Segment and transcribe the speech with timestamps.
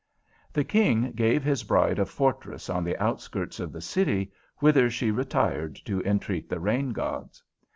[0.51, 5.11] The King gave his bride a fortress on the outskirts of the city, whither she
[5.11, 7.43] retired to entreat the rain gods.